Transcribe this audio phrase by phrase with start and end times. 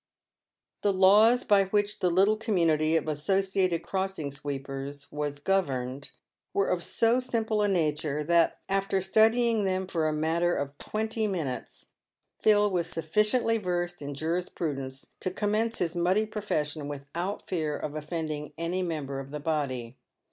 [0.81, 6.09] The laws by which the little community of associated crossing sweepers was governed
[6.55, 10.75] were of so simple a nature, that, after study ing them for a matter of
[10.79, 11.85] twenty minutes,
[12.39, 18.53] Phil was sufficiently versed in jurisprudence to commence his muddy profession without fear of offending
[18.57, 19.99] any member of the body.